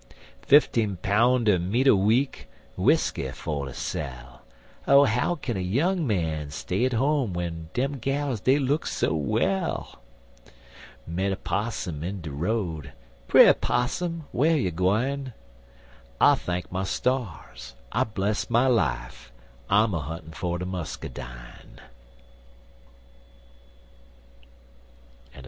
[0.41, 4.41] Fifteen poun' er meat a week, W'isky for ter sell,
[4.87, 7.35] Oh, how can a young man stay at home,
[7.75, 10.01] Dem gals dey look so well?
[11.05, 12.93] Met a 'possum in de road
[13.27, 15.33] Bre' 'Possum, whar you gwine?
[16.19, 19.31] I thank my stars, I bless my life,
[19.69, 21.79] I'm a huntin' for de muscadine.